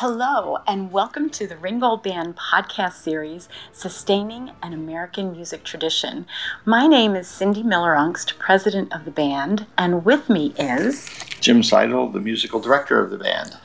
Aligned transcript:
Hello, 0.00 0.58
and 0.64 0.92
welcome 0.92 1.28
to 1.30 1.48
the 1.48 1.56
Ringgold 1.56 2.04
Band 2.04 2.36
podcast 2.36 2.92
series, 2.92 3.48
Sustaining 3.72 4.52
an 4.62 4.72
American 4.72 5.32
Music 5.32 5.64
Tradition. 5.64 6.24
My 6.64 6.86
name 6.86 7.16
is 7.16 7.26
Cindy 7.26 7.64
Miller 7.64 7.96
Ungst, 7.96 8.38
president 8.38 8.92
of 8.92 9.04
the 9.04 9.10
band, 9.10 9.66
and 9.76 10.04
with 10.04 10.30
me 10.30 10.54
is 10.56 11.10
Jim 11.40 11.64
Seidel, 11.64 12.10
the 12.10 12.20
musical 12.20 12.60
director 12.60 13.02
of 13.02 13.10
the 13.10 13.18
band. 13.18 13.56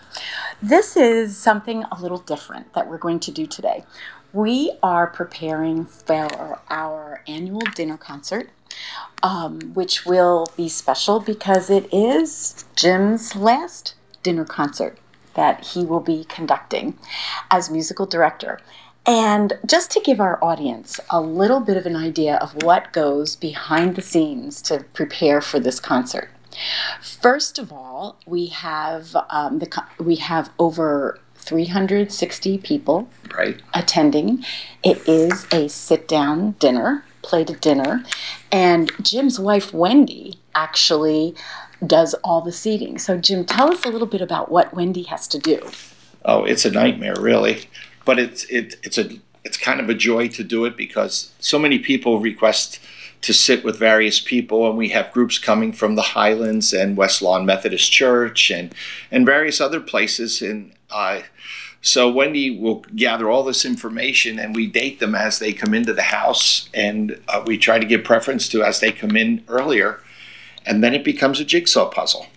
This 0.60 0.98
is 0.98 1.38
something 1.38 1.84
a 1.92 2.02
little 2.02 2.18
different 2.18 2.74
that 2.74 2.90
we're 2.90 2.98
going 2.98 3.20
to 3.20 3.32
do 3.32 3.46
today. 3.46 3.84
We 4.34 4.76
are 4.82 5.06
preparing 5.06 5.86
for 5.86 6.60
our 6.72 7.22
annual 7.28 7.62
dinner 7.76 7.98
concert, 7.98 8.50
um, 9.22 9.60
which 9.76 10.04
will 10.04 10.52
be 10.58 10.68
special 10.68 11.20
because 11.20 11.70
it 11.70 11.88
is 11.94 12.66
Jim's 12.76 13.36
last 13.36 13.94
dinner 14.24 14.46
concert 14.46 14.98
that 15.36 15.66
he 15.66 15.84
will 15.86 16.00
be 16.00 16.26
conducting 16.26 16.98
as 17.52 17.70
musical 17.70 18.06
director. 18.06 18.60
And 19.06 19.54
just 19.66 19.92
to 19.92 20.00
give 20.00 20.22
our 20.22 20.42
audience 20.44 21.00
a 21.10 21.20
little 21.20 21.60
bit 21.60 21.76
of 21.76 21.86
an 21.86 21.96
idea 21.96 22.38
of 22.38 22.64
what 22.64 22.94
goes 22.94 23.36
behind 23.36 23.96
the 23.96 24.02
scenes 24.02 24.62
to 24.64 24.86
prepare 24.94 25.42
for 25.42 25.60
this 25.60 25.80
concert. 25.80 26.30
First 27.02 27.60
of 27.60 27.74
all, 27.74 28.18
we 28.26 28.48
have 28.48 29.16
um, 29.30 29.60
the 29.60 29.84
we 30.00 30.18
have 30.18 30.52
over 30.60 31.20
360 31.36 32.58
people 32.60 33.10
right. 33.36 33.62
attending. 33.74 34.46
It 34.84 35.08
is 35.08 35.48
a 35.52 35.68
sit 35.68 36.08
down 36.08 36.52
dinner, 36.60 37.04
plated 37.22 37.60
dinner, 37.60 38.04
and 38.52 38.92
Jim's 39.02 39.40
wife 39.40 39.74
Wendy 39.74 40.40
actually 40.56 41.36
does 41.88 42.14
all 42.24 42.42
the 42.42 42.52
seating. 42.52 42.98
So, 42.98 43.18
Jim, 43.18 43.46
tell 43.46 43.72
us 43.72 43.86
a 43.86 43.90
little 43.90 44.08
bit 44.08 44.22
about 44.22 44.52
what 44.52 44.74
Wendy 44.74 45.04
has 45.04 45.28
to 45.30 45.40
do. 45.40 45.70
Oh, 46.26 46.44
it's 46.44 46.66
a 46.66 46.72
nightmare, 46.72 47.16
really. 47.20 47.68
But 48.06 48.20
it's 48.20 48.46
it, 48.46 48.76
it's 48.84 48.98
a 48.98 49.10
it's 49.44 49.58
kind 49.58 49.80
of 49.80 49.90
a 49.90 49.94
joy 49.94 50.28
to 50.30 50.44
do 50.44 50.66
it 50.66 50.78
because 50.78 51.34
so 51.40 51.60
many 51.60 51.80
people 51.80 52.20
request 52.20 52.80
to 53.22 53.34
sit 53.34 53.64
with 53.64 53.80
various 53.80 54.20
people, 54.20 54.68
and 54.68 54.78
we 54.78 54.90
have 54.90 55.12
groups 55.12 55.40
coming 55.40 55.72
from 55.72 55.96
the 55.96 56.02
Highlands 56.02 56.74
and 56.74 56.98
West 56.98 57.22
Lawn 57.22 57.46
Methodist 57.46 57.92
Church 57.92 58.52
and 58.52 58.74
and 59.12 59.26
various 59.26 59.62
other 59.62 59.80
places. 59.80 60.42
And 60.42 60.74
uh, 60.92 61.22
so 61.82 62.10
Wendy 62.10 62.58
will 62.58 62.86
gather 62.96 63.30
all 63.30 63.44
this 63.44 63.66
information, 63.66 64.40
and 64.40 64.56
we 64.56 64.68
date 64.68 65.00
them 65.00 65.16
as 65.16 65.40
they 65.40 65.54
come 65.54 65.74
into 65.74 65.94
the 65.94 66.04
house, 66.04 66.70
and 66.74 67.20
uh, 67.28 67.44
we 67.46 67.58
try 67.58 67.80
to 67.80 67.86
give 67.86 68.04
preference 68.04 68.48
to 68.50 68.64
as 68.64 68.80
they 68.80 68.92
come 68.92 69.16
in 69.16 69.44
earlier 69.48 70.02
and 70.66 70.84
then 70.84 70.94
it 70.94 71.04
becomes 71.04 71.40
a 71.40 71.46
jigsaw 71.46 71.90
puzzle 71.90 72.28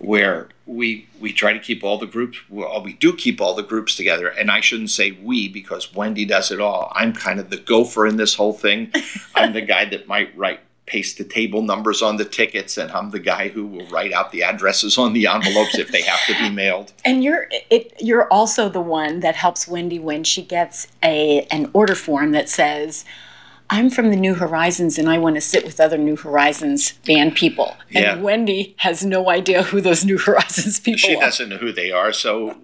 where 0.00 0.48
we 0.64 1.06
we 1.20 1.32
try 1.32 1.52
to 1.52 1.58
keep 1.58 1.84
all 1.84 1.98
the 1.98 2.06
groups 2.06 2.38
well 2.48 2.82
we 2.82 2.94
do 2.94 3.14
keep 3.14 3.40
all 3.40 3.54
the 3.54 3.62
groups 3.62 3.94
together. 3.94 4.28
And 4.28 4.50
i 4.50 4.60
shouldn't 4.60 4.90
say 4.90 5.12
we 5.12 5.48
because 5.48 5.94
wendy 5.94 6.24
does 6.24 6.50
it 6.50 6.60
all. 6.60 6.90
I'm 6.94 7.12
kind 7.12 7.38
of 7.38 7.50
the 7.50 7.58
gopher 7.58 8.06
in 8.06 8.16
this 8.16 8.34
whole 8.34 8.54
thing. 8.54 8.92
I'm 9.34 9.52
the 9.52 9.60
guy 9.60 9.84
that 9.86 10.08
might 10.08 10.36
write 10.36 10.60
paste 10.86 11.18
the 11.18 11.24
table 11.24 11.62
numbers 11.62 12.02
on 12.02 12.16
the 12.16 12.24
tickets 12.24 12.76
and 12.76 12.90
i'm 12.90 13.10
the 13.10 13.20
guy 13.20 13.46
who 13.46 13.64
will 13.64 13.86
write 13.90 14.12
out 14.12 14.32
the 14.32 14.42
addresses 14.42 14.98
on 14.98 15.12
the 15.12 15.24
envelopes 15.24 15.78
if 15.78 15.92
they 15.92 16.02
have 16.02 16.18
to 16.26 16.34
be 16.42 16.50
mailed. 16.50 16.92
And 17.04 17.22
you're 17.22 17.46
it, 17.70 17.92
you're 18.00 18.26
also 18.26 18.68
the 18.68 18.80
one 18.80 19.20
that 19.20 19.36
helps 19.36 19.68
wendy 19.68 19.98
when 19.98 20.24
she 20.24 20.42
gets 20.42 20.88
a 21.02 21.42
an 21.50 21.70
order 21.74 21.94
form 21.94 22.32
that 22.32 22.48
says 22.48 23.04
I'm 23.72 23.88
from 23.88 24.10
the 24.10 24.16
New 24.16 24.34
Horizons 24.34 24.98
and 24.98 25.08
I 25.08 25.18
want 25.18 25.36
to 25.36 25.40
sit 25.40 25.64
with 25.64 25.78
other 25.80 25.96
New 25.96 26.16
Horizons 26.16 26.92
band 27.06 27.36
people. 27.36 27.76
And 27.94 28.04
Yeah. 28.04 28.16
Wendy 28.20 28.74
has 28.78 29.04
no 29.04 29.30
idea 29.30 29.62
who 29.62 29.80
those 29.80 30.04
New 30.04 30.18
Horizons 30.18 30.80
people 30.80 30.98
she 30.98 31.14
are. 31.16 31.20
doesn't 31.20 31.48
know 31.48 31.56
who 31.56 31.72
they 31.72 31.90
are 31.92 32.12
so 32.12 32.56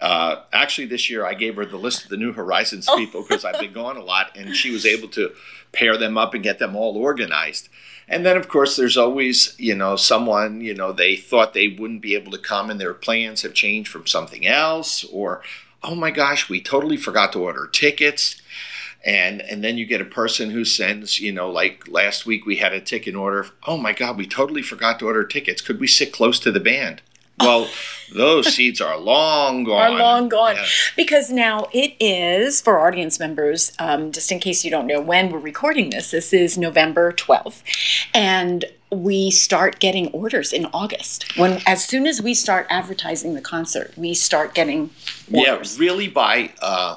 uh, 0.00 0.42
actually 0.52 0.86
this 0.86 1.08
year 1.08 1.24
i 1.24 1.32
gave 1.32 1.54
her 1.54 1.64
the 1.64 1.76
list 1.76 2.02
of 2.02 2.10
the 2.10 2.16
new 2.16 2.32
horizons 2.32 2.88
people 2.96 3.22
because 3.22 3.44
i've 3.44 3.60
been 3.60 3.72
gone 3.72 3.96
a 3.96 4.02
lot 4.02 4.36
and 4.36 4.56
she 4.56 4.72
was 4.72 4.84
able 4.84 5.06
to 5.06 5.30
pair 5.70 5.96
them 5.96 6.18
up 6.18 6.34
and 6.34 6.42
get 6.42 6.58
them 6.58 6.74
all 6.74 6.96
organized 6.96 7.68
and 8.08 8.26
then 8.26 8.36
of 8.36 8.48
course 8.48 8.74
there's 8.76 8.96
always 8.96 9.54
you 9.58 9.76
know 9.76 9.94
someone 9.94 10.60
you 10.60 10.74
know 10.74 10.90
they 10.92 11.14
thought 11.14 11.54
they 11.54 11.68
wouldn't 11.68 12.02
be 12.02 12.16
able 12.16 12.32
to 12.32 12.38
come 12.38 12.68
and 12.68 12.80
their 12.80 12.92
plans 12.92 13.42
have 13.42 13.54
changed 13.54 13.88
from 13.88 14.04
something 14.04 14.44
else 14.44 15.04
or 15.04 15.40
oh 15.84 15.94
my 15.94 16.10
gosh 16.10 16.48
we 16.48 16.60
totally 16.60 16.96
forgot 16.96 17.32
to 17.32 17.38
order 17.38 17.68
tickets 17.68 18.42
and 19.04 19.40
and 19.42 19.62
then 19.64 19.76
you 19.78 19.86
get 19.86 20.00
a 20.00 20.04
person 20.04 20.50
who 20.50 20.64
sends 20.64 21.18
you 21.20 21.32
know 21.32 21.50
like 21.50 21.86
last 21.88 22.26
week 22.26 22.46
we 22.46 22.56
had 22.56 22.72
a 22.72 22.80
ticket 22.80 23.14
order. 23.14 23.46
Oh 23.66 23.76
my 23.76 23.92
god 23.92 24.16
we 24.16 24.26
totally 24.26 24.62
forgot 24.62 24.98
to 25.00 25.06
order 25.06 25.24
tickets. 25.24 25.60
Could 25.60 25.80
we 25.80 25.86
sit 25.86 26.12
close 26.12 26.38
to 26.40 26.52
the 26.52 26.60
band? 26.60 27.02
Well 27.40 27.68
those 28.14 28.54
seats 28.54 28.80
are 28.80 28.98
long 28.98 29.64
gone. 29.70 29.92
are 29.92 29.98
long 29.98 30.28
gone. 30.28 30.56
Yeah. 30.56 30.66
because 30.96 31.30
now 31.30 31.66
it 31.72 31.94
is 31.98 32.60
for 32.60 32.78
audience 32.78 33.18
members 33.18 33.72
um, 33.78 34.12
just 34.12 34.30
in 34.30 34.38
case 34.38 34.64
you 34.64 34.70
don't 34.70 34.86
know 34.86 35.00
when 35.00 35.30
we're 35.32 35.38
recording 35.38 35.90
this 35.90 36.10
this 36.10 36.32
is 36.34 36.58
november 36.58 37.10
12th 37.12 37.62
and 38.14 38.66
we 38.90 39.30
start 39.30 39.80
getting 39.80 40.08
orders 40.08 40.52
in 40.52 40.66
august. 40.66 41.38
When 41.38 41.62
as 41.66 41.82
soon 41.84 42.06
as 42.06 42.20
we 42.20 42.34
start 42.34 42.66
advertising 42.68 43.32
the 43.34 43.40
concert 43.40 43.92
we 43.96 44.12
start 44.12 44.54
getting 44.54 44.90
orders. 45.32 45.78
yeah 45.78 45.82
really 45.84 46.08
by 46.08 46.52
uh, 46.60 46.96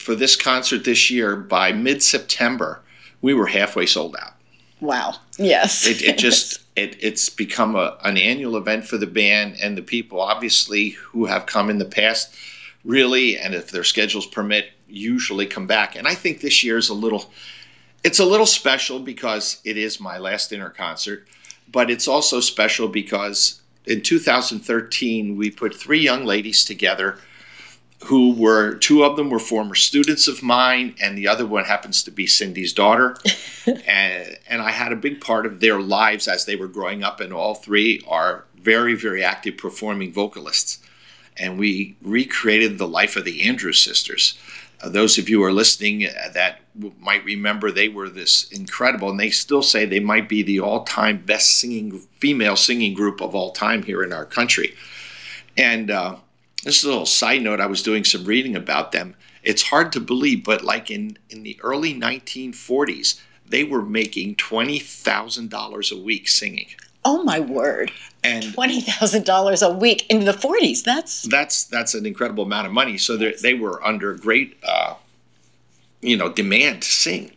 for 0.00 0.14
this 0.14 0.34
concert 0.34 0.84
this 0.84 1.10
year 1.10 1.36
by 1.36 1.72
mid-september 1.72 2.80
we 3.22 3.34
were 3.34 3.48
halfway 3.48 3.84
sold 3.84 4.16
out. 4.16 4.32
Wow. 4.80 5.16
Yes. 5.38 5.86
It, 5.86 6.02
it 6.02 6.18
just 6.26 6.60
it, 6.74 6.96
it's 7.00 7.28
become 7.28 7.76
a, 7.76 7.98
an 8.02 8.16
annual 8.16 8.56
event 8.56 8.86
for 8.86 8.96
the 8.96 9.06
band 9.06 9.56
and 9.62 9.76
the 9.76 9.82
people 9.82 10.20
obviously 10.20 10.90
who 10.90 11.26
have 11.26 11.44
come 11.44 11.68
in 11.68 11.78
the 11.78 11.84
past 11.84 12.34
really 12.82 13.36
and 13.36 13.54
if 13.54 13.70
their 13.70 13.84
schedules 13.84 14.26
permit 14.26 14.70
usually 14.88 15.46
come 15.46 15.66
back. 15.66 15.96
And 15.96 16.08
i 16.08 16.14
think 16.14 16.40
this 16.40 16.64
year 16.64 16.78
is 16.78 16.88
a 16.88 16.94
little 16.94 17.30
it's 18.02 18.18
a 18.18 18.24
little 18.24 18.46
special 18.46 18.98
because 18.98 19.60
it 19.64 19.76
is 19.76 20.00
my 20.00 20.16
last 20.16 20.48
dinner 20.48 20.70
concert 20.70 21.28
but 21.70 21.90
it's 21.90 22.08
also 22.08 22.40
special 22.40 22.88
because 22.88 23.60
in 23.84 24.00
2013 24.00 25.36
we 25.36 25.50
put 25.50 25.74
three 25.74 26.00
young 26.00 26.24
ladies 26.24 26.64
together 26.64 27.18
who 28.04 28.32
were 28.32 28.74
two 28.76 29.04
of 29.04 29.16
them 29.16 29.28
were 29.30 29.38
former 29.38 29.74
students 29.74 30.26
of 30.26 30.42
mine 30.42 30.94
and 31.00 31.18
the 31.18 31.28
other 31.28 31.46
one 31.46 31.64
happens 31.64 32.02
to 32.02 32.10
be 32.10 32.26
cindy's 32.26 32.72
daughter 32.72 33.16
and, 33.86 34.38
and 34.48 34.62
I 34.62 34.70
had 34.70 34.92
a 34.92 34.96
big 34.96 35.20
part 35.20 35.46
of 35.46 35.60
their 35.60 35.80
lives 35.80 36.26
as 36.26 36.44
they 36.44 36.56
were 36.56 36.68
growing 36.68 37.02
up, 37.04 37.20
and 37.20 37.32
all 37.32 37.54
three 37.54 38.02
are 38.08 38.44
very, 38.56 38.94
very 38.94 39.22
active 39.22 39.56
performing 39.56 40.12
vocalists. 40.12 40.78
And 41.36 41.58
we 41.58 41.96
recreated 42.02 42.78
the 42.78 42.88
life 42.88 43.16
of 43.16 43.24
the 43.24 43.42
Andrews 43.42 43.82
sisters. 43.82 44.38
Uh, 44.82 44.88
those 44.88 45.18
of 45.18 45.28
you 45.28 45.38
who 45.38 45.44
are 45.44 45.52
listening 45.52 46.06
uh, 46.06 46.30
that 46.34 46.60
might 46.98 47.24
remember 47.24 47.70
they 47.70 47.88
were 47.88 48.08
this 48.08 48.50
incredible, 48.50 49.10
and 49.10 49.20
they 49.20 49.30
still 49.30 49.62
say 49.62 49.84
they 49.84 50.00
might 50.00 50.28
be 50.28 50.42
the 50.42 50.60
all 50.60 50.84
time 50.84 51.18
best 51.18 51.58
singing 51.58 52.00
female 52.18 52.56
singing 52.56 52.94
group 52.94 53.20
of 53.20 53.34
all 53.34 53.52
time 53.52 53.82
here 53.82 54.02
in 54.02 54.12
our 54.12 54.24
country. 54.24 54.74
And 55.56 55.90
uh, 55.90 56.16
this 56.64 56.78
is 56.78 56.84
a 56.84 56.88
little 56.88 57.06
side 57.06 57.42
note. 57.42 57.60
I 57.60 57.66
was 57.66 57.82
doing 57.82 58.04
some 58.04 58.24
reading 58.24 58.56
about 58.56 58.92
them. 58.92 59.14
It's 59.42 59.62
hard 59.62 59.92
to 59.92 60.00
believe, 60.00 60.44
but 60.44 60.62
like 60.62 60.90
in, 60.90 61.16
in 61.30 61.42
the 61.42 61.58
early 61.62 61.94
1940s, 61.94 63.20
they 63.46 63.64
were 63.64 63.82
making 63.82 64.36
$20,000 64.36 65.92
a 65.92 66.02
week 66.02 66.28
singing. 66.28 66.66
oh 67.04 67.22
my 67.22 67.40
word 67.40 67.90
And 68.22 68.44
$20000 68.44 69.66
a 69.66 69.70
week 69.74 70.04
in 70.10 70.26
the 70.26 70.32
40s 70.32 70.82
that's 70.84 71.22
that's 71.22 71.64
that's 71.64 71.94
an 71.94 72.04
incredible 72.04 72.44
amount 72.44 72.66
of 72.66 72.72
money. 72.74 72.98
So 72.98 73.16
they 73.16 73.32
they 73.42 73.54
were 73.54 73.82
under 73.82 74.14
great, 74.14 74.58
uh, 74.62 74.94
you 76.02 76.16
know, 76.18 76.28
demand 76.30 76.82
to 76.82 76.88
sing. 76.90 77.30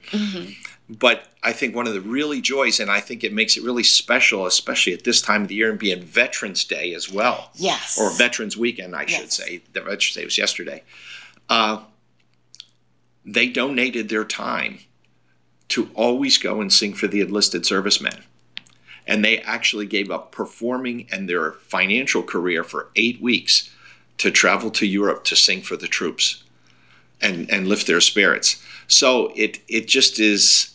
But 0.90 1.28
I 1.44 1.52
think 1.52 1.76
one 1.76 1.88
of 1.88 1.94
the 1.94 2.02
really 2.02 2.40
joys, 2.40 2.80
and 2.80 2.90
I 2.90 3.02
think 3.02 3.24
it 3.24 3.34
makes 3.34 3.58
it 3.58 3.64
really 3.64 3.84
special, 3.84 4.46
especially 4.46 4.94
at 4.94 5.04
this 5.04 5.22
time 5.22 5.44
of 5.44 5.48
the 5.50 5.56
year, 5.56 5.70
and 5.70 5.78
being 5.78 6.02
Veterans 6.02 6.64
Day 6.64 6.94
as 6.94 7.12
well. 7.12 7.52
Yes. 7.56 8.00
Or 8.00 8.12
Veterans 8.12 8.56
Weekend, 8.56 8.96
I 8.96 9.06
should 9.06 9.32
say. 9.32 9.62
The 9.74 9.82
Veterans 9.82 10.14
Day 10.14 10.24
was 10.24 10.38
yesterday. 10.38 10.84
Uh, 11.50 11.84
they 13.26 13.48
donated 13.48 14.10
their 14.10 14.24
time 14.24 14.80
to 15.70 15.90
always 15.96 16.38
go 16.38 16.62
and 16.62 16.72
sing 16.72 16.94
for 16.94 17.08
the 17.08 17.22
enlisted 17.22 17.66
servicemen. 17.66 18.24
And 19.06 19.24
they 19.24 19.40
actually 19.40 19.86
gave 19.86 20.10
up 20.10 20.32
performing 20.32 21.08
and 21.12 21.28
their 21.28 21.54
financial 21.54 22.24
career 22.24 22.64
for 22.64 22.90
eight 22.96 23.22
weeks 23.22 23.70
to 24.20 24.32
travel 24.32 24.72
to 24.72 24.86
Europe 24.86 25.24
to 25.26 25.36
sing 25.36 25.62
for 25.62 25.76
the 25.76 25.88
troops 25.88 26.44
and, 27.20 27.50
and 27.50 27.68
lift 27.68 27.88
their 27.88 28.02
spirits. 28.02 28.64
So 28.88 29.32
it 29.36 29.60
it 29.68 29.88
just 29.88 30.20
is 30.20 30.73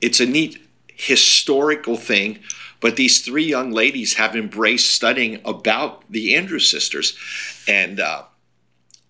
it's 0.00 0.20
a 0.20 0.26
neat 0.26 0.60
historical 0.88 1.96
thing. 1.96 2.40
But 2.80 2.94
these 2.94 3.22
three 3.22 3.44
young 3.44 3.72
ladies 3.72 4.14
have 4.14 4.36
embraced 4.36 4.90
studying 4.90 5.40
about 5.44 6.04
the 6.08 6.36
Andrews 6.36 6.70
sisters, 6.70 7.18
and 7.66 7.98
uh, 7.98 8.22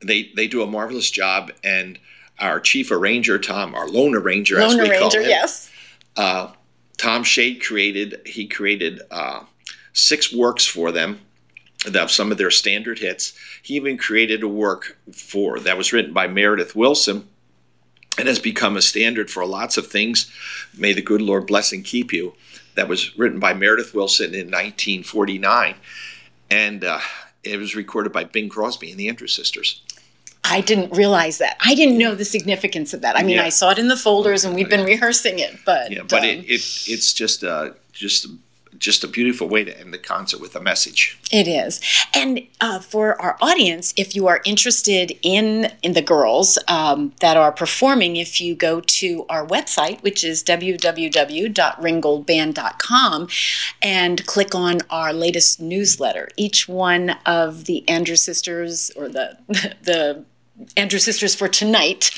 they 0.00 0.30
they 0.34 0.46
do 0.46 0.62
a 0.62 0.66
marvelous 0.66 1.10
job. 1.10 1.52
And 1.62 1.98
our 2.38 2.60
chief 2.60 2.90
arranger, 2.90 3.38
Tom, 3.38 3.74
our 3.74 3.86
lone 3.86 4.14
arranger, 4.14 4.58
as 4.58 4.74
lone 4.74 4.82
we 4.84 4.88
call 4.88 5.00
arranger 5.00 5.20
him, 5.20 5.28
yes 5.28 5.70
uh, 6.18 6.50
Tom 6.98 7.22
Shade 7.22 7.62
created 7.62 8.20
he 8.26 8.46
created 8.46 9.00
uh, 9.10 9.44
six 9.92 10.32
works 10.34 10.66
for 10.66 10.92
them 10.92 11.20
of 11.94 12.10
some 12.10 12.32
of 12.32 12.38
their 12.38 12.50
standard 12.50 12.98
hits. 12.98 13.32
He 13.62 13.76
even 13.76 13.96
created 13.96 14.42
a 14.42 14.48
work 14.48 14.98
for 15.12 15.60
that 15.60 15.78
was 15.78 15.92
written 15.92 16.12
by 16.12 16.26
Meredith 16.26 16.74
Willson 16.74 17.24
and 18.18 18.28
has 18.28 18.38
become 18.38 18.76
a 18.76 18.82
standard 18.82 19.30
for 19.30 19.46
lots 19.46 19.76
of 19.76 19.86
things. 19.86 20.30
May 20.76 20.92
the 20.92 21.02
good 21.02 21.22
Lord 21.22 21.46
bless 21.46 21.72
and 21.72 21.84
keep 21.84 22.12
you. 22.12 22.34
That 22.74 22.88
was 22.88 23.16
written 23.18 23.40
by 23.40 23.54
Meredith 23.54 23.92
Willson 23.92 24.34
in 24.34 24.46
1949, 24.50 25.74
and 26.50 26.84
uh, 26.84 27.00
it 27.42 27.58
was 27.58 27.74
recorded 27.74 28.12
by 28.12 28.24
Bing 28.24 28.48
Crosby 28.48 28.90
and 28.90 29.00
the 29.00 29.08
Andrews 29.08 29.34
Sisters. 29.34 29.82
I 30.44 30.60
didn't 30.60 30.92
realize 30.92 31.38
that. 31.38 31.56
I 31.60 31.74
didn't 31.74 31.98
know 31.98 32.14
the 32.14 32.24
significance 32.24 32.94
of 32.94 33.00
that. 33.02 33.18
I 33.18 33.22
mean, 33.22 33.36
Yeah. 33.36 33.44
I 33.44 33.48
saw 33.48 33.70
it 33.70 33.78
in 33.78 33.88
the 33.88 33.96
folders, 33.96 34.44
and 34.44 34.54
we've 34.54 34.70
been 34.70 34.84
rehearsing 34.84 35.40
it, 35.40 35.58
but 35.66 35.90
Yeah, 35.90 36.02
but 36.08 36.20
um, 36.20 36.24
it, 36.24 36.38
it 36.44 36.62
it's 36.86 37.12
just 37.12 37.42
uh, 37.42 37.70
just 37.92 38.26
just 38.78 39.04
a 39.04 39.08
beautiful 39.08 39.48
way 39.48 39.64
to 39.64 39.78
end 39.78 39.92
the 39.92 39.98
concert 39.98 40.40
with 40.40 40.56
a 40.56 40.60
message. 40.60 41.18
It 41.30 41.46
is, 41.48 41.80
and 42.14 42.46
uh, 42.60 42.78
for 42.80 43.20
our 43.20 43.36
audience, 43.40 43.92
if 43.96 44.16
you 44.16 44.26
are 44.26 44.40
interested 44.44 45.18
in 45.22 45.72
in 45.82 45.92
the 45.92 46.02
girls 46.02 46.58
um, 46.68 47.12
that 47.20 47.36
are 47.36 47.52
performing, 47.52 48.16
if 48.16 48.40
you 48.40 48.54
go 48.54 48.80
to 48.80 49.26
our 49.28 49.46
website, 49.46 50.02
which 50.02 50.24
is 50.24 50.42
www.ringgoldband.com, 50.42 53.28
and 53.82 54.26
click 54.26 54.54
on 54.54 54.78
our 54.90 55.12
latest 55.12 55.60
newsletter, 55.60 56.28
each 56.36 56.66
one 56.68 57.10
of 57.26 57.66
the 57.66 57.86
Andrew 57.88 58.16
sisters 58.16 58.90
or 58.96 59.08
the 59.08 59.36
the 59.82 60.24
Andrew 60.76 60.98
Sisters 60.98 61.34
for 61.34 61.48
tonight 61.48 62.10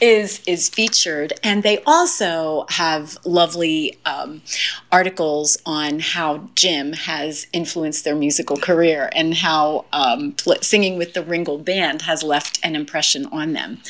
is 0.00 0.42
is 0.46 0.68
featured, 0.68 1.32
and 1.42 1.62
they 1.62 1.82
also 1.86 2.66
have 2.70 3.16
lovely 3.24 3.98
um, 4.04 4.42
articles 4.90 5.56
on 5.64 6.00
how 6.00 6.48
Jim 6.54 6.92
has 6.92 7.46
influenced 7.52 8.04
their 8.04 8.16
musical 8.16 8.56
career 8.56 9.10
and 9.14 9.34
how 9.34 9.84
um, 9.92 10.34
singing 10.60 10.98
with 10.98 11.14
the 11.14 11.22
Ringgold 11.22 11.64
Band 11.64 12.02
has 12.02 12.22
left 12.22 12.58
an 12.62 12.74
impression 12.74 13.26
on 13.26 13.52
them. 13.52 13.80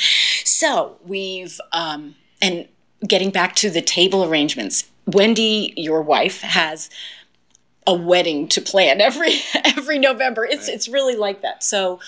So 0.44 0.98
we've 1.04 1.60
um, 1.72 2.14
and 2.42 2.68
getting 3.06 3.30
back 3.30 3.54
to 3.56 3.70
the 3.70 3.82
table 3.82 4.24
arrangements. 4.24 4.84
Wendy, 5.06 5.74
your 5.76 6.00
wife, 6.00 6.40
has 6.40 6.88
a 7.86 7.94
wedding 7.94 8.48
to 8.48 8.60
plan 8.60 9.00
every 9.00 9.40
every 9.64 9.98
November. 9.98 10.44
It's 10.44 10.68
it's 10.68 10.88
really 10.88 11.16
like 11.16 11.42
that. 11.42 11.62
So 11.62 12.00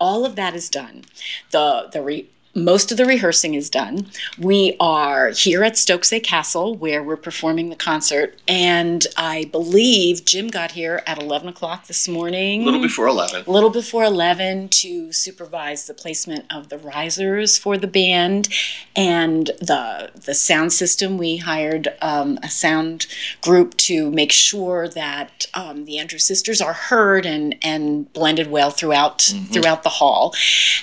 all 0.00 0.24
of 0.24 0.36
that 0.36 0.54
is 0.54 0.68
done. 0.68 1.04
The 1.50 1.88
the 1.92 2.02
re, 2.02 2.28
most 2.54 2.92
of 2.92 2.98
the 2.98 3.04
rehearsing 3.04 3.54
is 3.54 3.68
done. 3.68 4.06
We 4.38 4.76
are 4.78 5.30
here 5.30 5.64
at 5.64 5.74
Stokesay 5.74 6.22
Castle 6.22 6.76
where 6.76 7.02
we're 7.02 7.16
performing 7.16 7.68
the 7.68 7.76
concert, 7.76 8.40
and 8.46 9.06
I 9.16 9.48
believe 9.50 10.24
Jim 10.24 10.48
got 10.48 10.72
here 10.72 11.02
at 11.06 11.20
eleven 11.20 11.48
o'clock 11.48 11.86
this 11.86 12.08
morning. 12.08 12.62
A 12.62 12.64
little 12.64 12.80
before 12.80 13.08
eleven. 13.08 13.44
A 13.46 13.50
little 13.50 13.70
before 13.70 14.04
11 14.04 14.68
to 14.68 15.12
supervise 15.12 15.86
the 15.86 15.94
placement 15.94 16.44
of 16.54 16.68
the 16.68 16.78
risers 16.78 17.58
for 17.58 17.76
the 17.76 17.86
band 17.86 18.48
and 18.94 19.48
the 19.60 20.10
the 20.14 20.34
sound 20.34 20.72
system. 20.72 21.18
We 21.18 21.38
hired 21.38 21.88
um, 22.00 22.38
a 22.42 22.48
sound 22.48 23.06
group 23.40 23.76
to 23.78 24.10
make 24.10 24.32
sure 24.32 24.88
that 24.88 25.46
um, 25.54 25.84
the 25.84 25.98
Andrew 25.98 26.18
sisters 26.18 26.60
are 26.60 26.72
heard 26.72 27.26
and 27.26 27.56
and 27.62 28.12
blended 28.12 28.50
well 28.50 28.70
throughout 28.70 29.22
throughout 29.52 29.82
the 29.82 29.88
hall, 29.88 30.34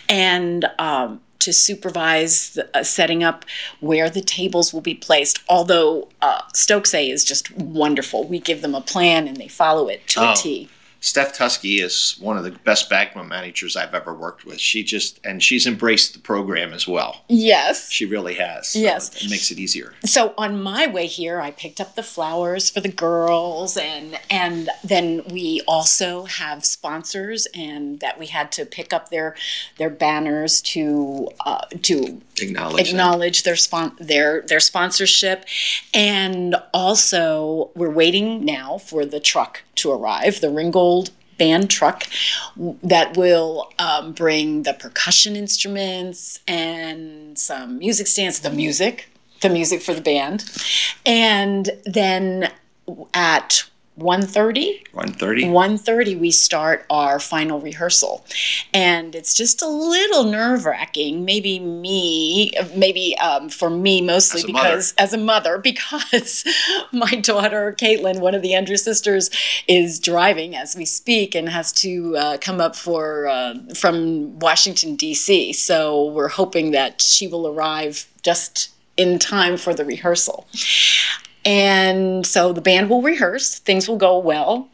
and. 0.10 0.66
Um, 0.78 1.22
to 1.42 1.52
supervise 1.54 2.52
the, 2.52 2.70
uh, 2.78 2.84
setting 2.84 3.24
up 3.24 3.46
where 3.80 4.10
the 4.10 4.22
tables 4.22 4.74
will 4.74 4.82
be 4.82 4.94
placed. 4.96 5.40
Although 5.50 6.08
uh, 6.22 6.42
Stokesay 6.56 7.12
is 7.12 7.24
just 7.24 7.52
wonderful, 7.58 8.28
we 8.28 8.40
give 8.40 8.62
them 8.62 8.74
a 8.76 8.82
plan 8.82 9.28
and 9.28 9.38
they 9.38 9.48
follow 9.48 9.88
it 9.88 10.08
to 10.10 10.22
Oh. 10.22 10.32
a 10.32 10.36
T. 10.36 10.70
Steph 11.04 11.34
Tusky 11.34 11.82
is 11.82 12.16
one 12.20 12.38
of 12.38 12.44
the 12.44 12.52
best 12.52 12.88
bagman 12.88 13.28
managers 13.28 13.76
I've 13.76 13.96
ever 13.96 14.14
worked 14.14 14.46
with. 14.46 14.60
She 14.60 14.84
just 14.84 15.20
and 15.24 15.42
she's 15.42 15.66
embraced 15.66 16.14
the 16.14 16.20
program 16.20 16.74
as 16.74 16.88
well. 16.88 17.24
Yes. 17.28 17.92
She 17.92 18.06
really 18.06 18.36
has. 18.36 18.70
So 18.70 18.80
Yes. 18.80 19.24
it 19.24 19.28
makes 19.30 19.50
it 19.50 19.58
easier. 19.58 19.96
So 20.06 20.36
on 20.38 20.62
my 20.62 20.86
way 20.86 21.08
here, 21.08 21.42
I 21.42 21.50
picked 21.50 21.82
up 21.82 21.96
the 21.96 22.04
flowers 22.04 22.70
for 22.70 22.82
the 22.82 22.88
girls, 22.92 23.78
and 23.78 24.20
and 24.30 24.70
then 24.84 25.24
we 25.32 25.62
also 25.68 26.26
have 26.26 26.64
sponsors, 26.64 27.48
and 27.56 28.00
that 28.00 28.20
we 28.20 28.28
had 28.28 28.52
to 28.54 28.66
pick 28.66 28.94
up 28.94 29.10
their 29.10 29.36
their 29.78 29.90
banners 29.90 30.62
to 30.62 31.30
uh, 31.48 31.66
to 31.82 32.22
Acknowledge. 32.40 32.90
acknowledge 32.90 33.42
their 33.42 33.56
spon- 33.56 33.96
their 34.00 34.42
their 34.44 34.60
sponsorship, 34.60 35.46
and 35.96 36.56
also 36.76 37.72
we're 37.76 37.90
waiting 37.90 38.46
now 38.46 38.78
for 38.78 39.04
the 39.04 39.20
truck 39.20 39.64
to 39.82 39.92
arrive, 39.92 40.42
the 40.42 40.50
Ringgold 40.50 41.12
band 41.38 41.70
truck 41.70 42.04
that 42.84 43.18
will 43.18 43.72
um, 43.80 44.14
bring 44.14 44.64
the 44.64 44.74
percussion 44.74 45.36
instruments 45.36 46.40
and 46.48 47.38
some 47.38 47.80
music 47.80 48.06
stands, 48.06 48.40
the 48.42 48.52
music, 48.52 49.10
the 49.42 49.50
music 49.50 49.82
for 49.82 49.94
the 49.94 50.02
band, 50.02 50.44
and 51.06 51.72
then 51.86 52.52
at 53.14 53.64
1.30 54.02 54.94
One 54.94 55.14
thirty. 55.14 55.44
1.30 55.44 56.20
we 56.20 56.32
start 56.32 56.86
our 56.90 57.20
final 57.20 57.60
rehearsal 57.60 58.26
and 58.74 59.16
it's 59.16 59.34
just 59.34 59.62
a 59.62 59.68
little 59.68 60.24
nerve-wracking 60.24 61.24
maybe 61.24 61.60
me 61.60 62.52
maybe 62.76 63.16
um, 63.20 63.50
for 63.50 63.70
me 63.70 64.02
mostly 64.02 64.42
As 64.42 64.46
a 64.46 64.52
mother. 64.52 64.64
because 64.70 64.94
as 64.98 65.14
a 65.14 65.18
mother 65.18 65.58
because 65.64 66.44
my 66.92 67.12
daughter 67.12 67.76
caitlin 67.78 68.20
one 68.20 68.36
of 68.36 68.42
the 68.42 68.54
andrew 68.54 68.78
sisters 68.78 69.30
is 69.68 70.00
driving 70.00 70.56
as 70.56 70.76
we 70.76 70.86
speak 70.86 71.36
and 71.36 71.50
has 71.50 71.72
to 71.74 72.18
uh, 72.18 72.38
come 72.40 72.60
up 72.60 72.76
for 72.76 73.28
uh, 73.28 73.56
from 73.76 74.40
washington 74.40 74.96
d.c 74.96 75.54
so 75.54 76.06
we're 76.12 76.28
hoping 76.30 76.72
that 76.72 77.02
she 77.02 77.28
will 77.28 77.48
arrive 77.48 78.08
just 78.24 78.70
in 78.98 79.18
time 79.18 79.58
for 79.58 79.74
the 79.74 79.86
rehearsal 79.86 80.46
and 81.46 82.26
so 82.26 82.54
the 82.54 82.62
band 82.62 82.90
will 82.90 83.02
rehearse, 83.02 83.60
things 83.60 83.88
will 83.88 83.98
go 83.98 84.18
well. 84.20 84.71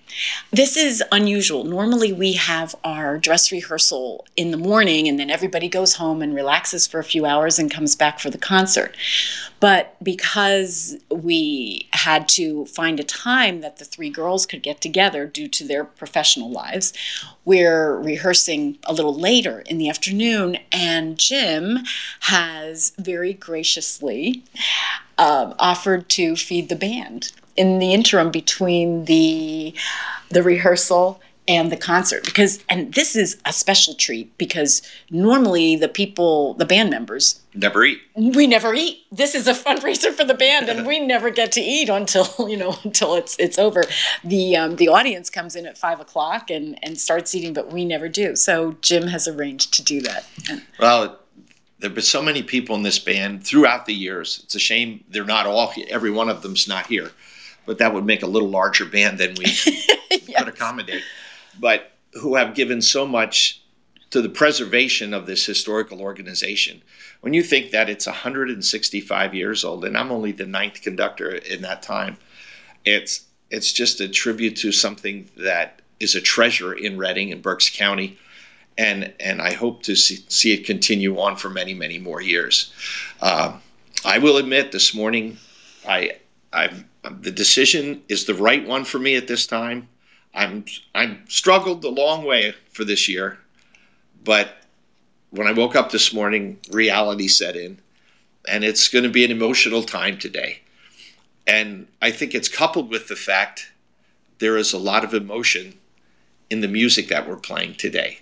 This 0.51 0.77
is 0.77 1.03
unusual. 1.11 1.63
Normally, 1.63 2.13
we 2.13 2.33
have 2.33 2.75
our 2.83 3.17
dress 3.17 3.51
rehearsal 3.51 4.25
in 4.35 4.51
the 4.51 4.57
morning, 4.57 5.07
and 5.07 5.19
then 5.19 5.29
everybody 5.29 5.67
goes 5.67 5.95
home 5.95 6.21
and 6.21 6.33
relaxes 6.33 6.87
for 6.87 6.99
a 6.99 7.03
few 7.03 7.25
hours 7.25 7.59
and 7.59 7.71
comes 7.71 7.95
back 7.95 8.19
for 8.19 8.29
the 8.29 8.37
concert. 8.37 8.95
But 9.59 9.95
because 10.01 10.97
we 11.09 11.87
had 11.91 12.27
to 12.29 12.65
find 12.65 12.99
a 12.99 13.03
time 13.03 13.61
that 13.61 13.77
the 13.77 13.85
three 13.85 14.09
girls 14.09 14.45
could 14.45 14.63
get 14.63 14.81
together 14.81 15.25
due 15.25 15.47
to 15.49 15.67
their 15.67 15.83
professional 15.83 16.51
lives, 16.51 16.93
we're 17.43 17.97
rehearsing 17.97 18.77
a 18.85 18.93
little 18.93 19.15
later 19.15 19.61
in 19.61 19.77
the 19.77 19.89
afternoon. 19.89 20.57
And 20.71 21.17
Jim 21.17 21.79
has 22.21 22.93
very 22.97 23.33
graciously 23.33 24.43
um, 25.17 25.55
offered 25.57 26.07
to 26.09 26.35
feed 26.35 26.69
the 26.69 26.75
band 26.75 27.31
in 27.57 27.79
the 27.79 27.93
interim 27.93 28.31
between 28.31 29.05
the 29.05 29.73
the 30.29 30.43
rehearsal 30.43 31.19
and 31.49 31.71
the 31.71 31.77
concert 31.77 32.25
because 32.25 32.61
and 32.67 32.93
this 32.93 33.15
is 33.15 33.39
a 33.45 33.53
special 33.53 33.93
treat 33.93 34.37
because 34.37 34.81
normally 35.09 35.77
the 35.77 35.87
people 35.87 36.53
the 36.55 36.65
band 36.65 36.89
members 36.89 37.41
Never 37.53 37.85
eat. 37.85 37.99
we 38.15 38.47
never 38.47 38.73
eat 38.73 39.05
this 39.13 39.33
is 39.33 39.47
a 39.47 39.53
fundraiser 39.53 40.11
for 40.13 40.25
the 40.25 40.33
band 40.33 40.67
and 40.67 40.85
we 40.85 40.99
never 40.99 41.29
get 41.29 41.53
to 41.53 41.61
eat 41.61 41.87
until 41.87 42.27
you 42.49 42.57
know 42.57 42.77
until 42.83 43.15
it's 43.15 43.37
it's 43.39 43.57
over 43.57 43.83
the 44.25 44.57
um, 44.57 44.75
the 44.75 44.89
audience 44.89 45.29
comes 45.29 45.55
in 45.55 45.65
at 45.65 45.77
five 45.77 46.01
o'clock 46.01 46.49
and 46.51 46.77
and 46.83 46.99
starts 46.99 47.33
eating 47.33 47.53
but 47.53 47.71
we 47.71 47.85
never 47.85 48.09
do 48.09 48.35
so 48.35 48.75
jim 48.81 49.07
has 49.07 49.25
arranged 49.25 49.73
to 49.73 49.81
do 49.81 50.01
that 50.01 50.25
Well, 50.79 51.17
there've 51.79 51.95
been 51.95 52.03
so 52.03 52.21
many 52.21 52.43
people 52.43 52.75
in 52.75 52.83
this 52.83 52.99
band 52.99 53.45
throughout 53.45 53.85
the 53.85 53.93
years. 53.93 54.41
It's 54.43 54.55
a 54.55 54.59
shame 54.59 55.03
they're 55.09 55.23
not 55.23 55.45
all. 55.45 55.71
Every 55.89 56.11
one 56.11 56.27
of 56.27 56.41
them's 56.41 56.67
not 56.67 56.87
here, 56.87 57.11
but 57.67 57.77
that 57.77 57.93
would 57.93 58.05
make 58.05 58.23
a 58.23 58.27
little 58.27 58.49
larger 58.49 58.85
band 58.85 59.19
than 59.19 59.35
we 59.35 59.45
could 60.35 60.47
accommodate. 60.47 61.03
But 61.59 61.91
who 62.13 62.35
have 62.35 62.55
given 62.55 62.81
so 62.81 63.05
much 63.05 63.61
to 64.09 64.21
the 64.21 64.29
preservation 64.29 65.13
of 65.13 65.25
this 65.25 65.45
historical 65.45 66.01
organization. 66.01 66.81
When 67.21 67.33
you 67.33 67.43
think 67.43 67.71
that 67.71 67.89
it's 67.89 68.07
165 68.07 69.35
years 69.35 69.63
old, 69.63 69.83
and 69.83 69.97
I'm 69.97 70.11
only 70.11 70.31
the 70.31 70.45
ninth 70.45 70.81
conductor 70.81 71.29
in 71.29 71.61
that 71.61 71.81
time, 71.83 72.17
it's 72.85 73.25
it's 73.49 73.71
just 73.71 74.01
a 74.01 74.09
tribute 74.09 74.57
to 74.57 74.71
something 74.71 75.29
that 75.37 75.81
is 75.99 76.15
a 76.15 76.21
treasure 76.21 76.73
in 76.73 76.97
Reading 76.97 77.31
and 77.31 77.41
Berks 77.41 77.69
County, 77.69 78.17
and 78.77 79.13
and 79.19 79.41
I 79.41 79.53
hope 79.53 79.83
to 79.83 79.95
see, 79.95 80.23
see 80.29 80.53
it 80.53 80.65
continue 80.65 81.19
on 81.19 81.35
for 81.35 81.49
many 81.49 81.73
many 81.73 81.97
more 81.97 82.21
years. 82.21 82.73
Um, 83.21 83.61
I 84.05 84.19
will 84.19 84.37
admit, 84.37 84.71
this 84.71 84.93
morning, 84.93 85.37
I 85.87 86.17
I 86.53 86.83
the 87.03 87.31
decision 87.31 88.03
is 88.09 88.25
the 88.25 88.33
right 88.33 88.67
one 88.67 88.83
for 88.83 88.99
me 88.99 89.15
at 89.15 89.27
this 89.27 89.47
time. 89.47 89.87
I'm 90.33 90.65
I'm 90.93 91.23
struggled 91.27 91.83
a 91.83 91.89
long 91.89 92.25
way 92.25 92.53
for 92.69 92.83
this 92.83 93.07
year, 93.07 93.39
but 94.23 94.57
when 95.29 95.47
I 95.47 95.51
woke 95.51 95.75
up 95.75 95.91
this 95.91 96.13
morning, 96.13 96.59
reality 96.71 97.27
set 97.27 97.55
in, 97.55 97.79
and 98.47 98.63
it's 98.63 98.87
going 98.87 99.03
to 99.03 99.09
be 99.09 99.25
an 99.25 99.31
emotional 99.31 99.83
time 99.83 100.17
today. 100.17 100.61
And 101.45 101.87
I 102.01 102.11
think 102.11 102.33
it's 102.33 102.49
coupled 102.49 102.89
with 102.89 103.07
the 103.07 103.15
fact 103.15 103.71
there 104.39 104.57
is 104.57 104.73
a 104.73 104.77
lot 104.77 105.03
of 105.03 105.13
emotion 105.13 105.79
in 106.49 106.61
the 106.61 106.67
music 106.67 107.07
that 107.07 107.27
we're 107.27 107.37
playing 107.37 107.75
today. 107.75 108.19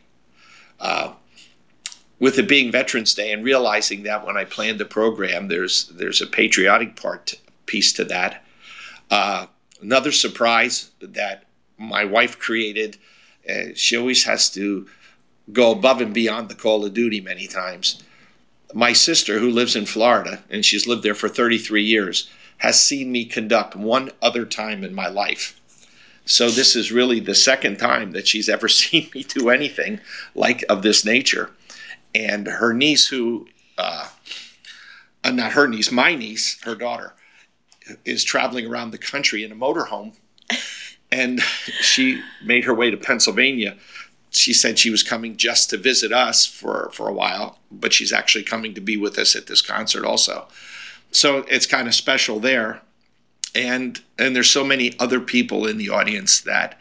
Uh, 0.80 1.14
with 2.20 2.40
it 2.40 2.48
being 2.48 2.72
Veterans 2.72 3.14
Day 3.14 3.32
and 3.32 3.44
realizing 3.44 4.04
that 4.04 4.26
when 4.26 4.38
I 4.38 4.46
planned 4.46 4.80
the 4.80 4.86
program, 4.86 5.48
there's 5.48 5.88
there's 5.88 6.22
a 6.22 6.28
patriotic 6.28 6.96
part 6.96 7.36
piece 7.66 7.94
to 7.94 8.04
that. 8.06 8.44
Uh, 9.10 9.48
another 9.82 10.12
surprise 10.12 10.92
that 11.00 11.46
my 11.78 12.06
wife 12.06 12.40
created. 12.40 12.98
Uh, 13.50 13.74
she 13.76 13.98
always 13.98 14.24
has 14.24 14.50
to 14.52 14.88
go 15.52 15.72
above 15.72 16.02
and 16.02 16.14
beyond 16.14 16.50
the 16.50 16.56
call 16.56 16.86
of 16.86 16.94
duty 16.94 17.22
many 17.22 17.48
times. 17.48 18.02
My 18.74 18.94
sister, 18.94 19.40
who 19.40 19.50
lives 19.50 19.76
in 19.76 19.86
Florida 19.86 20.44
and 20.50 20.66
she's 20.66 20.88
lived 20.88 21.04
there 21.04 21.14
for 21.14 21.30
33 21.30 21.84
years, 21.84 22.30
has 22.58 22.84
seen 22.84 23.12
me 23.12 23.26
conduct 23.26 23.76
one 23.76 24.12
other 24.22 24.46
time 24.46 24.84
in 24.84 24.94
my 24.94 25.08
life. 25.08 25.60
So 26.26 26.50
this 26.50 26.76
is 26.76 26.92
really 26.92 27.20
the 27.20 27.36
second 27.36 27.78
time 27.78 28.12
that 28.12 28.28
she's 28.28 28.50
ever 28.50 28.68
seen 28.70 29.10
me 29.14 29.24
do 29.24 29.50
anything 29.50 30.00
like 30.34 30.64
of 30.68 30.82
this 30.82 31.06
nature. 31.06 31.52
And 32.14 32.48
her 32.48 32.74
niece, 32.74 33.08
who, 33.08 33.48
uh, 33.78 34.08
uh, 35.24 35.32
not 35.32 35.52
her 35.52 35.68
niece, 35.68 35.92
my 35.92 36.16
niece, 36.16 36.62
her 36.64 36.76
daughter, 36.76 37.14
is 38.04 38.24
traveling 38.24 38.66
around 38.66 38.92
the 38.92 38.98
country 38.98 39.44
in 39.44 39.52
a 39.52 39.56
motorhome. 39.56 40.14
And 41.12 41.42
she 41.42 42.22
made 42.44 42.66
her 42.66 42.74
way 42.74 42.90
to 42.92 42.98
Pennsylvania. 42.98 43.78
She 44.32 44.54
said 44.54 44.78
she 44.78 44.90
was 44.90 45.04
coming 45.04 45.38
just 45.38 45.70
to 45.70 45.78
visit 45.78 46.12
us 46.12 46.46
for, 46.46 46.90
for 46.94 47.08
a 47.08 47.14
while, 47.14 47.60
but 47.72 47.94
she's 47.94 48.12
actually 48.12 48.44
coming 48.44 48.74
to 48.74 48.82
be 48.82 48.98
with 48.98 49.18
us 49.18 49.36
at 49.36 49.48
this 49.48 49.62
concert 49.62 50.04
also. 50.04 50.48
So 51.12 51.46
it's 51.48 51.66
kind 51.66 51.88
of 51.88 51.96
special 51.96 52.40
there 52.40 52.82
and 53.56 54.02
and 54.20 54.36
there's 54.36 54.52
so 54.52 54.64
many 54.64 54.94
other 55.00 55.22
people 55.22 55.66
in 55.66 55.78
the 55.78 55.90
audience 55.90 56.42
that 56.42 56.78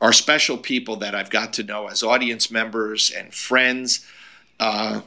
are 0.00 0.12
special 0.12 0.56
people 0.56 0.96
that 0.96 1.14
I've 1.14 1.30
got 1.30 1.52
to 1.54 1.62
know 1.62 1.88
as 1.88 2.02
audience 2.02 2.50
members 2.50 3.10
and 3.10 3.34
friends. 3.34 4.06
Uh, 4.58 5.02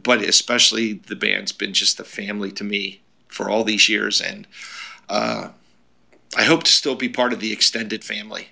but 0.00 0.20
especially 0.20 0.94
the 0.94 1.16
band's 1.16 1.52
been 1.52 1.72
just 1.72 1.98
a 1.98 2.04
family 2.04 2.50
to 2.52 2.64
me 2.64 3.00
for 3.34 3.50
all 3.50 3.64
these 3.64 3.88
years, 3.88 4.20
and 4.20 4.46
uh, 5.08 5.48
I 6.36 6.44
hope 6.44 6.62
to 6.64 6.72
still 6.72 6.94
be 6.94 7.08
part 7.08 7.32
of 7.32 7.40
the 7.40 7.52
extended 7.52 8.04
family. 8.04 8.48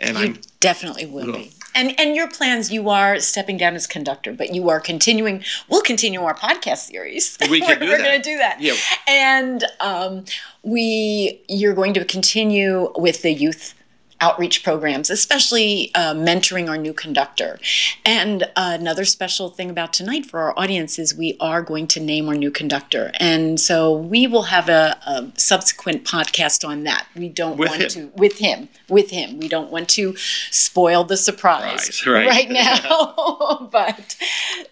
And 0.00 0.16
I'm 0.16 0.38
definitely 0.60 1.06
will 1.06 1.26
Will. 1.26 1.32
be. 1.34 1.52
And 1.74 1.98
and 2.00 2.16
your 2.16 2.28
plans, 2.28 2.72
you 2.72 2.88
are 2.88 3.18
stepping 3.20 3.56
down 3.56 3.74
as 3.74 3.86
conductor, 3.86 4.32
but 4.32 4.54
you 4.54 4.68
are 4.70 4.80
continuing. 4.80 5.44
We'll 5.68 5.82
continue 5.82 6.22
our 6.22 6.34
podcast 6.34 6.88
series. 6.88 7.38
We 7.48 7.60
can 7.60 7.68
we're, 7.80 7.86
do 7.86 7.92
We're 7.92 7.98
going 7.98 8.20
to 8.20 8.30
do 8.30 8.38
that. 8.38 8.60
Yeah. 8.60 8.74
And 9.06 9.64
um, 9.78 10.24
we, 10.62 11.40
you're 11.48 11.74
going 11.74 11.94
to 11.94 12.04
continue 12.04 12.92
with 12.96 13.22
the 13.22 13.32
youth 13.32 13.74
outreach 14.20 14.62
programs, 14.62 15.10
especially 15.10 15.90
uh, 15.94 16.14
mentoring 16.14 16.68
our 16.68 16.76
new 16.76 16.92
conductor. 16.92 17.58
And 18.04 18.42
uh, 18.56 18.76
another 18.78 19.04
special 19.04 19.48
thing 19.50 19.70
about 19.70 19.92
tonight 19.92 20.26
for 20.26 20.40
our 20.40 20.58
audience 20.58 20.98
is 20.98 21.14
we 21.14 21.36
are 21.40 21.62
going 21.62 21.86
to 21.88 22.00
name 22.00 22.28
our 22.28 22.34
new 22.34 22.50
conductor, 22.50 23.10
and 23.18 23.58
so 23.60 23.92
we 23.92 24.26
will 24.26 24.44
have 24.44 24.68
a, 24.68 24.98
a 25.06 25.28
subsequent 25.36 26.04
podcast 26.04 26.66
on 26.68 26.84
that. 26.84 27.06
We 27.16 27.28
don't 27.28 27.56
With 27.56 27.70
want 27.70 27.82
him. 27.82 27.88
to 27.88 28.06
with 28.16 28.38
him 28.38 28.68
with 28.88 29.10
him. 29.10 29.38
We 29.38 29.48
don't 29.48 29.70
want 29.70 29.88
to 29.90 30.14
spoil 30.50 31.04
the 31.04 31.16
surprise 31.16 31.94
Surprise, 31.96 32.26
right. 32.26 32.50
now. 32.50 33.68
but 33.72 34.16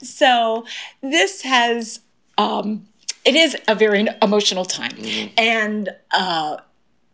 so 0.02 0.64
this 1.00 1.42
has 1.42 2.00
um, 2.36 2.86
it 3.24 3.34
is 3.34 3.56
a 3.66 3.74
very 3.74 4.06
emotional 4.22 4.64
time, 4.64 4.92
Mm-hmm. 4.92 5.28
and 5.38 5.88
uh, 6.12 6.58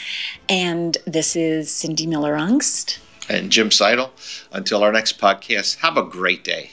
And 0.49 0.99
this 1.07 1.35
is 1.35 1.71
Cindy 1.75 2.07
Miller 2.07 2.37
Ungst. 2.37 2.99
and 3.31 3.51
Jim 3.51 3.71
Seidel. 3.71 4.13
Until 4.53 4.83
our 4.83 4.93
next 4.93 5.19
podcast, 5.19 5.79
have 5.79 5.97
a 5.97 6.03
great 6.03 6.45
day. 6.45 6.73